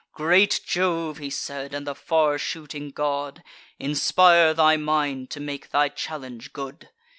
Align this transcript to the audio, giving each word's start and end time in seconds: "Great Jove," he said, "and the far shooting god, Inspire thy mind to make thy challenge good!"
"Great 0.13 0.61
Jove," 0.65 1.19
he 1.19 1.29
said, 1.29 1.75
"and 1.75 1.85
the 1.85 1.93
far 1.93 2.39
shooting 2.39 2.89
god, 2.89 3.43
Inspire 3.77 4.51
thy 4.51 4.75
mind 4.75 5.29
to 5.29 5.39
make 5.39 5.69
thy 5.69 5.89
challenge 5.89 6.53
good!" 6.53 6.89